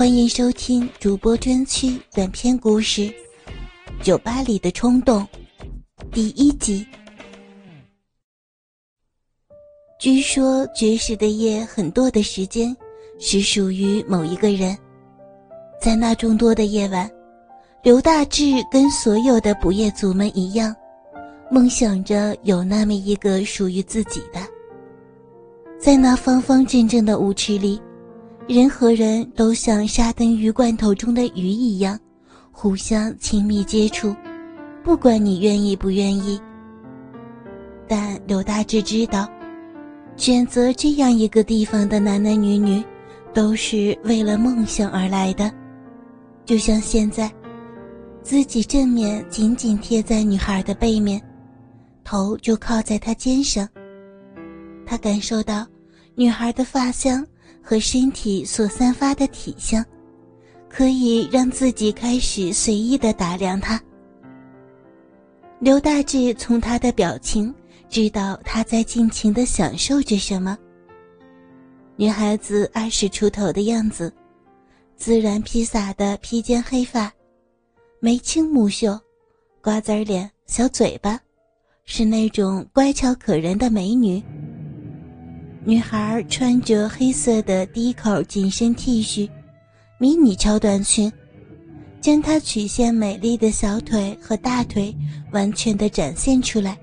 [0.00, 3.02] 欢迎收听主播专区短篇故事
[4.02, 5.20] 《酒吧里的冲动》
[6.10, 6.86] 第一集。
[9.98, 12.74] 据说绝食的夜很多的时间
[13.18, 14.74] 是属于某一个人，
[15.78, 17.06] 在那众多的夜晚，
[17.82, 20.74] 刘大志跟所有的不夜族们一样，
[21.50, 24.40] 梦想着有那么一个属于自己的，
[25.78, 27.78] 在那方方正正的舞池里。
[28.52, 31.96] 人和人都像沙丁鱼罐头中的鱼一样，
[32.50, 34.12] 互相亲密接触，
[34.82, 36.40] 不管你愿意不愿意。
[37.86, 39.30] 但刘大志知道，
[40.16, 42.82] 选择这样一个地方的男男女女，
[43.32, 45.48] 都是为了梦想而来的。
[46.44, 47.32] 就像现在，
[48.20, 51.22] 自己正面紧紧贴在女孩的背面，
[52.02, 53.68] 头就靠在她肩上，
[54.84, 55.64] 他感受到
[56.16, 57.24] 女孩的发香。
[57.70, 59.86] 和身体所散发的体香，
[60.68, 63.80] 可以让自己开始随意的打量他。
[65.60, 67.54] 刘大志从他的表情
[67.88, 70.58] 知道他在尽情的享受着什么。
[71.94, 74.12] 女孩子二十出头的样子，
[74.96, 77.12] 自然披洒的披肩黑发，
[78.00, 78.98] 眉清目秀，
[79.62, 81.20] 瓜子脸，小嘴巴，
[81.84, 84.20] 是那种乖巧可人的美女。
[85.62, 89.28] 女孩穿着黑色的低口紧身 T 恤，
[89.98, 91.12] 迷你超短裙，
[92.00, 94.94] 将她曲线美丽的小腿和大腿
[95.32, 96.78] 完全的展现出来。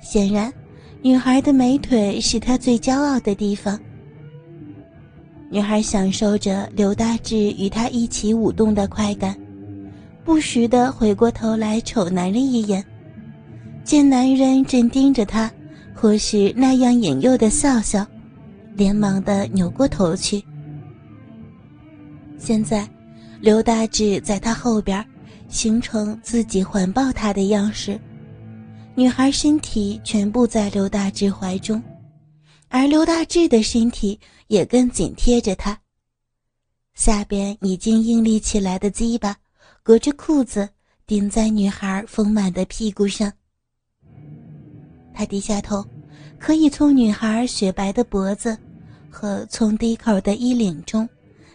[0.00, 0.50] 显然，
[1.02, 3.78] 女孩的美腿是她最骄傲的地方。
[5.50, 9.36] 女孩享受着刘大志与她一起舞动的快感，
[10.24, 12.82] 不时的回过头来瞅男人一眼，
[13.84, 15.52] 见男人正盯着她。
[15.94, 18.06] 或是那样引诱的笑笑，
[18.74, 20.44] 连忙的扭过头去。
[22.36, 22.86] 现在，
[23.40, 25.02] 刘大志在他后边，
[25.48, 27.98] 形成自己环抱他的样式。
[28.96, 31.82] 女孩身体全部在刘大志怀中，
[32.68, 34.18] 而刘大志的身体
[34.48, 35.78] 也更紧贴着他。
[36.94, 39.36] 下边已经硬立起来的鸡巴，
[39.82, 40.68] 隔着裤子
[41.06, 43.32] 顶在女孩丰满的屁股上。
[45.12, 45.84] 他低下头，
[46.44, 48.54] 可以从女孩雪白的脖子
[49.08, 51.08] 和从低口的衣领中，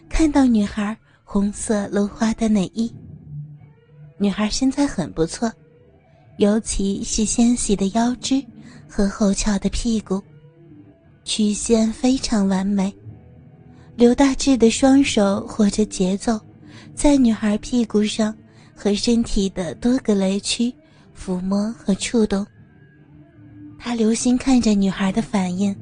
[0.09, 2.91] 看到女孩红色镂花的内衣。
[4.17, 5.53] 女孩身材很不错，
[6.37, 8.43] 尤其是纤细的腰肢
[8.87, 10.19] 和后翘的屁股，
[11.23, 12.91] 曲线非常完美。
[13.95, 16.41] 刘大志的双手或着节奏，
[16.95, 18.35] 在女孩屁股上
[18.73, 20.73] 和身体的多个雷区
[21.15, 22.43] 抚摸和触动。
[23.81, 25.73] 他留心看着女孩的反应，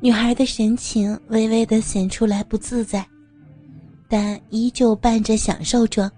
[0.00, 3.06] 女孩的神情微微的显出来不自在，
[4.08, 6.10] 但依旧扮着享受着。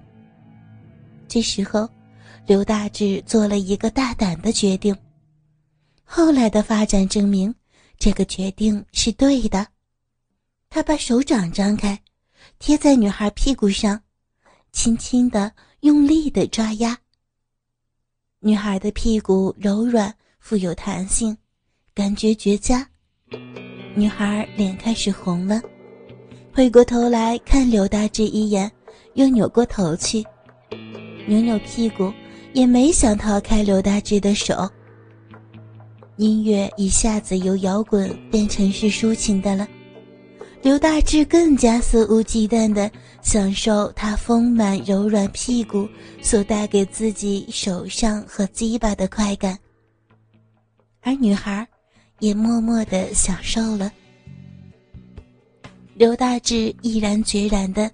[1.27, 1.89] 这时候，
[2.47, 4.97] 刘大志做了一个大胆的决定。
[6.05, 7.53] 后来的发展证明，
[7.99, 9.67] 这个决定是对的。
[10.71, 12.01] 他把手掌张开，
[12.61, 14.01] 贴在女孩屁股上，
[14.71, 16.97] 轻轻的、用力的抓压。
[18.39, 20.15] 女孩的屁股柔软。
[20.41, 21.37] 富有弹性，
[21.95, 22.85] 感觉绝佳。
[23.95, 25.61] 女孩脸开始红了，
[26.53, 28.69] 回过头来看刘大志一眼，
[29.15, 30.25] 又扭过头去，
[31.29, 32.13] 扭扭屁股，
[32.53, 34.69] 也没想逃开刘大志的手。
[36.17, 39.69] 音乐一下子由摇滚变成是抒情的了，
[40.63, 42.91] 刘大志更加肆无忌惮地
[43.23, 45.89] 享受他丰满柔软屁股
[46.21, 49.57] 所带给自己手上和鸡巴的快感。
[51.03, 51.67] 而女孩
[52.19, 53.91] 也默默的享受了。
[55.95, 57.91] 刘大志毅然决然的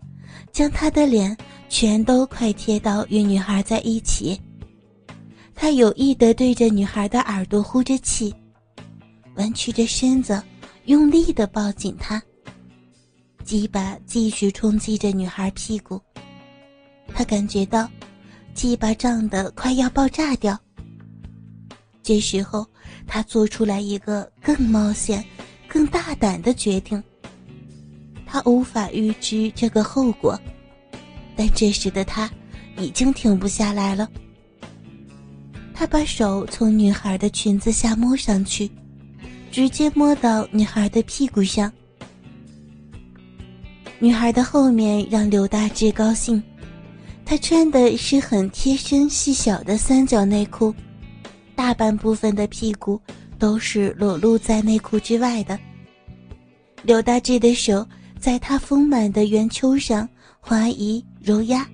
[0.52, 1.36] 将他的脸
[1.68, 4.40] 全都快贴到与女孩在一起，
[5.54, 8.34] 他有意的对着女孩的耳朵呼着气，
[9.34, 10.40] 弯曲着身子，
[10.84, 12.22] 用力的抱紧她。
[13.44, 16.00] 鸡巴继续冲击着女孩屁股，
[17.14, 17.88] 他感觉到
[18.54, 20.58] 鸡巴胀得快要爆炸掉。
[22.02, 22.66] 这时候，
[23.06, 25.24] 他做出来一个更冒险、
[25.68, 27.02] 更大胆的决定。
[28.26, 30.38] 他无法预知这个后果，
[31.36, 32.30] 但这时的他
[32.76, 34.08] 已经停不下来了。
[35.72, 38.70] 他把手从女孩的裙子下摸上去，
[39.50, 41.70] 直接摸到女孩的屁股上。
[43.98, 46.42] 女孩的后面让刘大志高兴，
[47.24, 50.74] 她穿的是很贴身、细小的三角内裤。
[51.56, 53.00] 大半部分的屁股
[53.38, 55.58] 都是裸露在内裤之外的。
[56.82, 57.84] 刘大志的手
[58.20, 60.08] 在她丰满的圆丘上
[60.38, 61.66] 滑移揉压。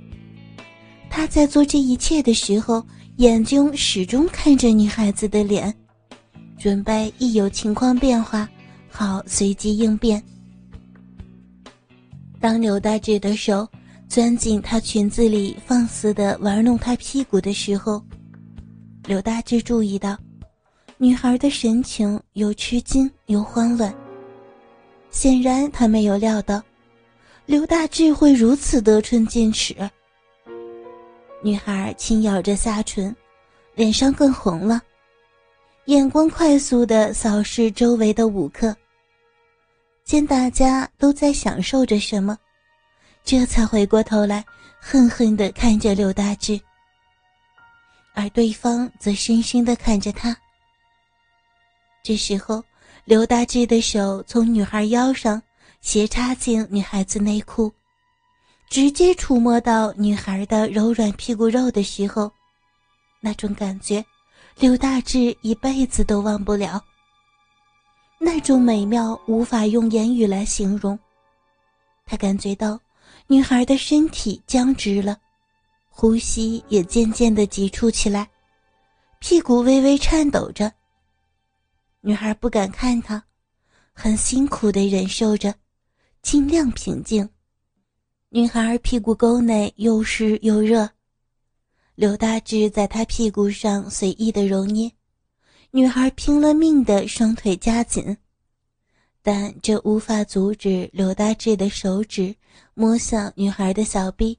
[1.10, 2.82] 他在做这一切的时候，
[3.16, 5.74] 眼睛始终看着女孩子的脸，
[6.56, 8.48] 准备一有情况变化，
[8.88, 10.22] 好随机应变。
[12.40, 13.68] 当刘大志的手
[14.08, 18.02] 钻进她裙子里，放肆的玩弄她屁股的时候，
[19.04, 20.16] 刘大志注意到，
[20.96, 23.92] 女孩的神情有吃惊，有慌乱。
[25.10, 26.62] 显然，他没有料到，
[27.44, 29.74] 刘大志会如此得寸进尺。
[31.42, 33.14] 女孩轻咬着下唇，
[33.74, 34.80] 脸上更红了，
[35.86, 38.74] 眼光快速的扫视周围的舞客。
[40.04, 42.38] 见大家都在享受着什么，
[43.24, 44.44] 这才回过头来，
[44.78, 46.60] 恨恨的看着刘大志。
[48.14, 50.36] 而对方则深深的看着他。
[52.02, 52.62] 这时候，
[53.04, 55.42] 刘大志的手从女孩腰上
[55.80, 57.72] 斜插进女孩子内裤，
[58.68, 62.30] 直接触摸到女孩的柔软屁股肉的时候，
[63.20, 64.04] 那种感觉，
[64.58, 66.82] 刘大志一辈子都忘不了。
[68.18, 70.98] 那种美妙无法用言语来形容。
[72.04, 72.78] 他感觉到
[73.26, 75.18] 女孩的身体僵直了。
[75.94, 78.28] 呼吸也渐渐的急促起来，
[79.20, 80.72] 屁股微微颤抖着。
[82.00, 83.22] 女孩不敢看他，
[83.92, 85.54] 很辛苦的忍受着，
[86.22, 87.28] 尽量平静。
[88.30, 90.88] 女孩屁股沟内又湿又热，
[91.94, 94.90] 刘大志在她屁股上随意的揉捏，
[95.70, 98.16] 女孩拼了命的双腿夹紧，
[99.22, 102.34] 但这无法阻止刘大志的手指
[102.74, 104.38] 摸向女孩的小臂。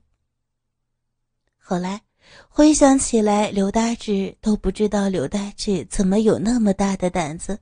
[1.66, 2.02] 后来
[2.50, 7.58] 回想起来，刘大志都不知道刘大志怎么有那么大的胆子，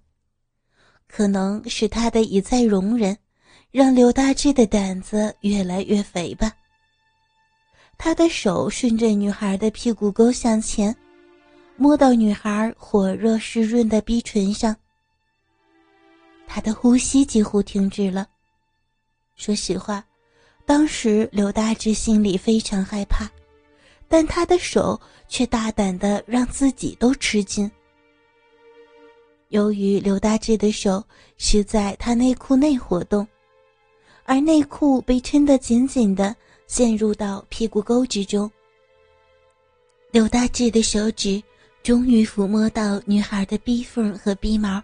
[1.08, 3.16] 可能是他的一再容忍，
[3.70, 6.52] 让刘大志的胆子越来越肥吧。
[7.96, 10.96] 他的手顺着女孩的屁股沟向前，
[11.76, 14.76] 摸到女孩火热湿润的逼唇上，
[16.48, 18.28] 他的呼吸几乎停止了。
[19.36, 20.04] 说实话，
[20.66, 23.30] 当时刘大志心里非常害怕。
[24.12, 25.00] 但他的手
[25.30, 27.72] 却大胆的让自己都吃惊。
[29.48, 31.02] 由于刘大志的手
[31.38, 33.26] 是在他内裤内活动，
[34.26, 36.36] 而内裤被撑得紧紧的，
[36.68, 38.52] 陷入到屁股沟之中。
[40.12, 41.42] 刘大志的手指
[41.82, 44.84] 终于抚摸到女孩的逼缝和逼毛，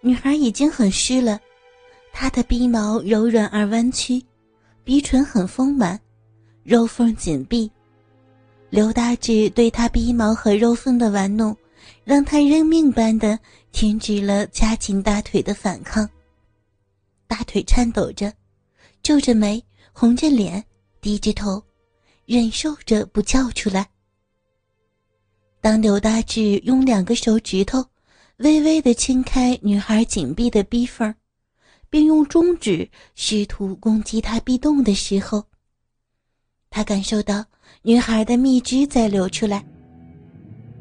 [0.00, 1.40] 女孩已经很湿了，
[2.12, 4.20] 她的逼毛柔软而弯曲，
[4.82, 6.00] 鼻唇很丰满，
[6.64, 7.70] 肉缝紧闭。
[8.68, 11.56] 刘大志对他鼻毛和肉缝的玩弄，
[12.04, 13.38] 让他认命般的
[13.70, 16.08] 停止了夹紧大腿的反抗。
[17.28, 18.32] 大腿颤抖着，
[19.02, 20.62] 皱着眉，红着脸，
[21.00, 21.62] 低着头，
[22.26, 23.88] 忍受着不叫出来。
[25.60, 27.84] 当刘大志用两个手指头
[28.38, 31.14] 微微的轻开女孩紧闭的逼缝，
[31.88, 35.44] 并用中指试图攻击她逼洞的时候，
[36.76, 37.42] 他感受到。
[37.80, 39.64] 女孩的蜜汁在流出来。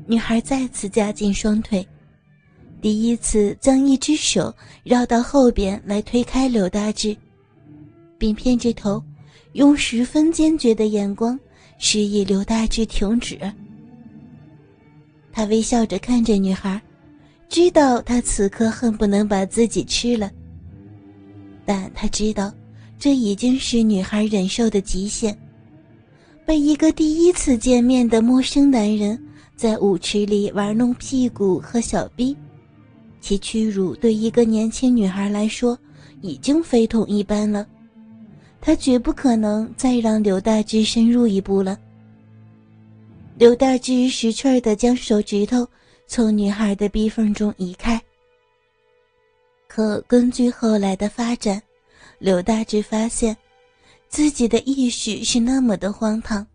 [0.06, 1.88] 女孩再次夹紧双腿，
[2.82, 4.54] 第一次将一只手
[4.84, 7.16] 绕到后边来推开刘大志，
[8.18, 9.02] 并偏着头，
[9.54, 11.40] 用十分坚决的眼光
[11.78, 13.40] 示意刘大志停止。
[15.32, 16.82] 他微笑着看着女孩，
[17.48, 20.30] 知道她此刻恨不能把自己吃了，
[21.66, 22.54] 但他知道
[23.00, 25.38] 这已经是女孩忍受的极限。
[26.46, 29.20] 被一个第一次见面的陌生男人
[29.56, 32.38] 在舞池里玩弄屁股和小臂，
[33.20, 35.78] 其屈辱对一个年轻女孩来说
[36.22, 37.66] 已经非同一般了。
[38.62, 41.80] 她绝不可能再让刘大志深入一步了。
[43.38, 45.68] 刘大志识趣的将手指头
[46.08, 48.00] 从女孩的逼缝中移开。
[49.68, 51.62] 可根据后来的发展，
[52.20, 53.36] 刘大志发现。
[54.10, 56.46] 自己的意识是那么的荒唐，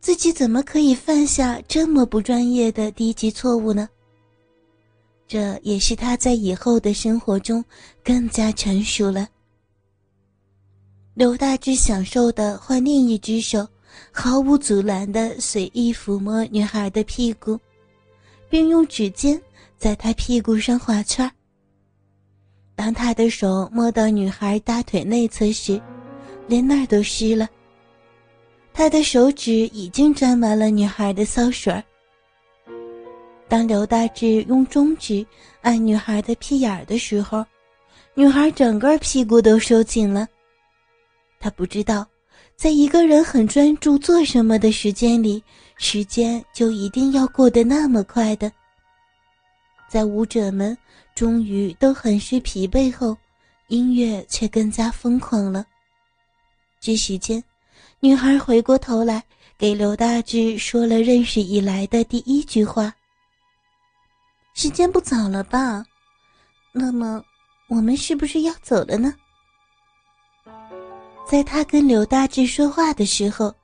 [0.00, 3.88] 自己怎么可以犯下这么不专业的低级错误呢？
[5.28, 7.64] 这也是他在以后的生活中
[8.02, 9.28] 更加成熟了。
[11.14, 13.64] 刘大志享受的换另一只手，
[14.10, 17.56] 毫无阻拦的随意抚摸女孩的屁股，
[18.48, 19.40] 并用指尖
[19.78, 21.30] 在她屁股上画圈。
[22.80, 25.78] 当他的手摸到女孩大腿内侧时，
[26.46, 27.46] 连那儿都湿了。
[28.72, 31.70] 他的手指已经沾满了女孩的骚水。
[33.48, 35.26] 当刘大志用中指
[35.60, 37.44] 按女孩的屁眼儿的时候，
[38.14, 40.26] 女孩整个屁股都收紧了。
[41.38, 42.06] 她不知道，
[42.56, 45.44] 在一个人很专注做什么的时间里，
[45.76, 48.50] 时间就一定要过得那么快的。
[49.86, 50.74] 在舞者们
[51.14, 53.16] 终于都很是疲惫后，
[53.68, 55.64] 音乐却更加疯狂了。
[56.80, 57.42] 这时间，
[58.00, 59.22] 女孩回过头来
[59.58, 62.92] 给刘大志说了认识以来的第一句话
[64.54, 65.84] ：“时间不早了吧？
[66.72, 67.22] 那么，
[67.68, 69.14] 我们是不是要走了呢？”
[71.26, 73.54] 在他跟刘大志说话的时候，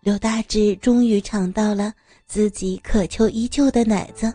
[0.00, 1.92] 刘大志终于尝到了
[2.26, 4.32] 自己渴求已久的奶子。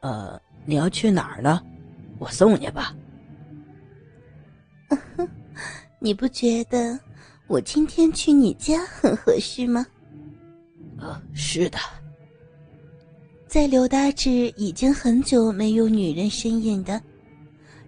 [0.00, 1.60] 呃，你要去哪儿呢？
[2.18, 2.94] 我送你吧。
[5.98, 6.98] 你不觉得
[7.46, 9.86] 我今天去你家很合适吗？
[10.98, 11.78] 啊，是的。
[13.46, 17.00] 在刘大志已经很久没有女人身影的。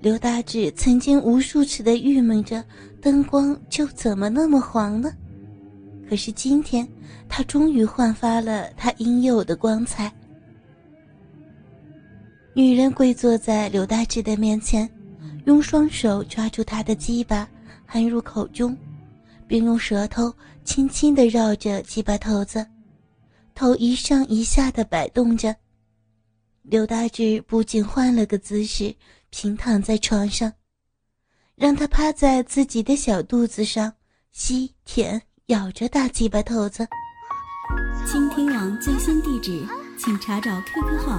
[0.01, 2.65] 刘大志曾经无数次的郁闷着，
[3.01, 5.13] 灯光就怎么那么黄呢？
[6.09, 6.87] 可是今天，
[7.29, 10.13] 他终于焕发了他应有的光彩。
[12.55, 14.89] 女人跪坐在刘大志的面前，
[15.47, 17.49] 用双手抓住他的鸡巴，
[17.87, 18.77] 含入口中，
[19.47, 20.33] 并用舌头
[20.65, 22.67] 轻轻的绕着鸡巴头子，
[23.55, 25.55] 头一上一下的摆动着。
[26.63, 28.95] 刘大志不仅换了个姿势。
[29.35, 30.53] 平躺在床上，
[31.55, 33.91] 让他趴在自己的小肚子上
[34.31, 36.87] 吸舔咬着大鸡巴头子。
[38.07, 39.67] 倾听网最新地址，
[39.99, 41.19] 请查找 QQ 号